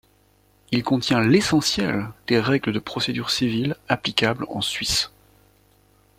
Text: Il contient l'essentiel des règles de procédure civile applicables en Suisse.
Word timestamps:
Il 0.71 0.81
contient 0.83 1.21
l'essentiel 1.21 2.07
des 2.25 2.39
règles 2.39 2.73
de 2.73 2.79
procédure 2.79 3.29
civile 3.29 3.75
applicables 3.87 4.45
en 4.49 4.59
Suisse. 4.59 5.11